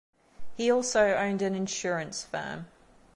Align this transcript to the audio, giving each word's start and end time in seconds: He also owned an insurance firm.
He 0.57 0.71
also 0.71 1.13
owned 1.13 1.43
an 1.43 1.53
insurance 1.53 2.23
firm. 2.23 2.65